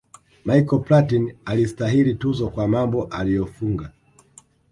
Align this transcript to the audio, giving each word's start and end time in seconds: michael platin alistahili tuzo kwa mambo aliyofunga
michael 0.45 0.81
platin 0.81 1.33
alistahili 1.45 2.15
tuzo 2.15 2.49
kwa 2.49 2.67
mambo 2.67 3.03
aliyofunga 3.03 3.91